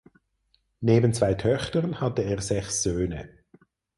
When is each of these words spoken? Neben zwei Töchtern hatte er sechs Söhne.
Neben 0.79 1.13
zwei 1.13 1.35
Töchtern 1.35 2.01
hatte 2.01 2.23
er 2.23 2.41
sechs 2.41 2.81
Söhne. 2.81 3.29